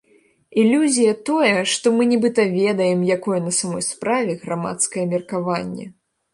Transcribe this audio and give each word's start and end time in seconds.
Ілюзія 0.61 1.11
тое, 1.29 1.51
што 1.73 1.93
мы 1.99 2.07
нібыта 2.15 2.47
ведаем, 2.57 3.05
якое 3.19 3.39
на 3.51 3.55
самой 3.61 3.87
справе 3.91 4.31
грамадскае 4.43 5.09
меркаванне. 5.17 5.85